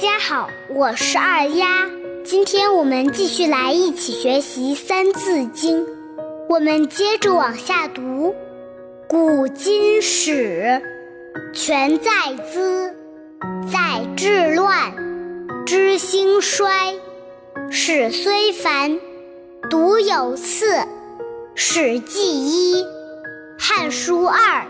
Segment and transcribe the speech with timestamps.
[0.00, 1.86] 家好，我是二丫。
[2.24, 5.84] 今天我们继续来一起学习《三字经》，
[6.48, 8.34] 我们接着往下读：
[9.06, 10.80] 古今史，
[11.52, 12.10] 全在
[12.50, 12.94] 兹；
[13.70, 14.90] 在治乱，
[15.66, 16.94] 知兴衰。
[17.70, 18.98] 史虽繁，
[19.68, 20.64] 读有次；
[21.54, 22.82] 《史记》一，
[23.58, 24.62] 《汉书》二，《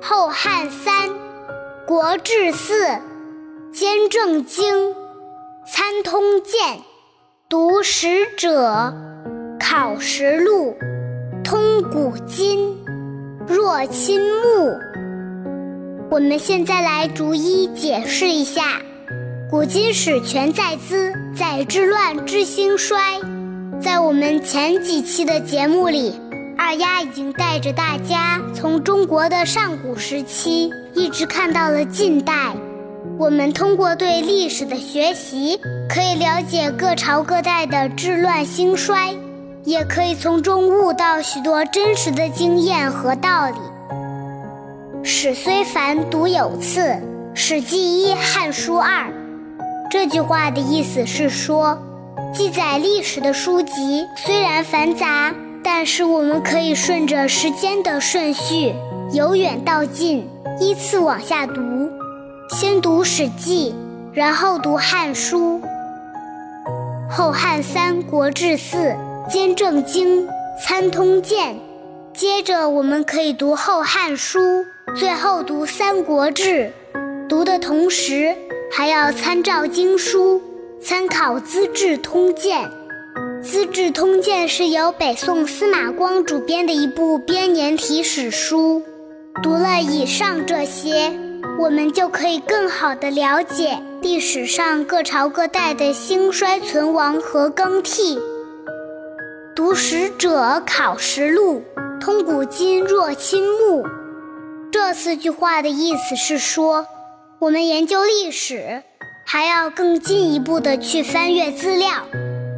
[0.00, 1.10] 后汉》三，
[1.84, 2.86] 《国志》四。
[3.72, 4.94] 兼正经，
[5.66, 6.82] 参通鉴，
[7.48, 8.94] 读史者，
[9.58, 10.76] 考实录，
[11.42, 12.76] 通古今，
[13.48, 14.78] 若亲目。
[16.10, 18.82] 我们现在来逐一解释一下：
[19.50, 23.18] 古今史全在兹，在治乱知兴衰。
[23.80, 26.20] 在我们前几期的节目里，
[26.58, 32.54] 二丫已经带着大家从中国的上古时期一直看到了近代。
[33.18, 39.14] 我们通过对历史的学习，可以了解各朝各代的治乱兴衰，
[39.64, 43.56] 也可以从中悟到许多真实的经验和道理。
[45.04, 46.80] 史虽繁，读有次；
[47.34, 49.12] 《史记》一，《汉书》二。
[49.90, 51.78] 这句话的意思是说，
[52.32, 58.72] 记载历史的书籍虽然繁杂，但是我们可以顺着时间的顺序，
[59.12, 60.26] 由远到近，
[60.58, 61.60] 依次往下读。
[62.52, 63.70] 先读《史记》，
[64.12, 65.58] 然后读《汉书》，
[67.10, 68.94] 后汉三国志四，
[69.26, 70.28] 兼正经，
[70.62, 71.58] 参通鉴。
[72.12, 74.38] 接着我们可以读《后汉书》，
[74.94, 76.70] 最后读《三国志》。
[77.26, 78.36] 读的同时
[78.70, 80.42] 还要参照经书，
[80.78, 82.60] 参考《资治通鉴》。
[83.42, 88.82] 《资治通鉴》是由北宋司马光主编的一部编年体史书。
[89.42, 91.10] 读了以上这些。
[91.58, 98.18] 我们就可以更好地了解历史上各朝各代的兴衰存亡和更替。
[99.54, 101.62] 读史者考实录，
[102.00, 103.86] 通古今若亲目。
[104.72, 106.86] 这四句话的意思是说，
[107.38, 108.82] 我们研究历史，
[109.26, 111.90] 还要更进一步地去翻阅资料，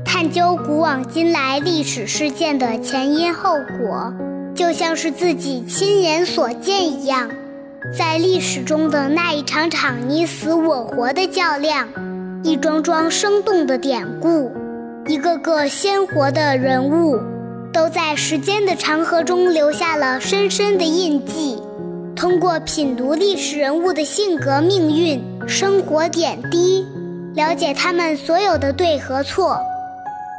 [0.04, 4.14] 探究古往今来历史事件的前因后果，
[4.54, 7.28] 就像是自己亲眼所见一样。
[7.92, 11.86] 在历史中的那一场场你死我活的较量，
[12.42, 14.50] 一桩桩生动的典故，
[15.06, 17.18] 一个个鲜活的人物，
[17.72, 21.58] 都在时间的长河中留下了深深的印记。
[22.16, 26.86] 通过品读历史人物的性格、命运、生活点滴，
[27.34, 29.58] 了解他们所有的对和错，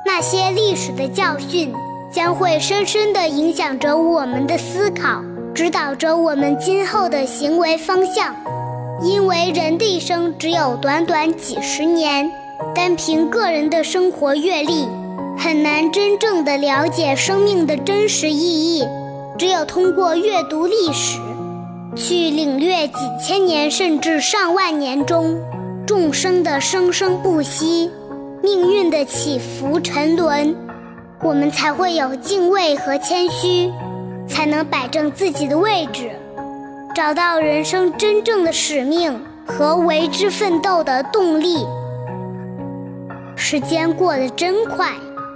[0.05, 1.71] 那些历史的教训
[2.11, 5.21] 将会深深地影响着我们的思考。
[5.55, 8.35] 指导着我们今后的行为方向，
[9.01, 12.29] 因为人的一生只有短短几十年，
[12.75, 14.85] 单凭个人的生活阅历，
[15.37, 18.83] 很难真正的了解生命的真实意义。
[19.37, 21.21] 只有通过阅读历史，
[21.95, 22.93] 去领略几
[23.25, 25.39] 千年甚至上万年中
[25.87, 27.89] 众生的生生不息、
[28.43, 30.53] 命运的起伏沉沦，
[31.23, 33.71] 我们才会有敬畏和谦虚。
[34.27, 36.11] 才能摆正自己的位置，
[36.93, 41.65] 找到人生真正的使命和为之奋斗的动力。
[43.35, 44.91] 时间过得真快，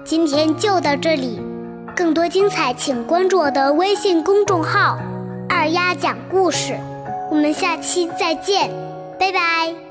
[0.06, 1.40] 今天就到这里，
[1.96, 4.98] 更多精彩请关注我的微信公众号
[5.50, 6.76] “二丫讲故事”，
[7.30, 8.72] 我们下期再见，
[9.20, 9.89] 拜拜。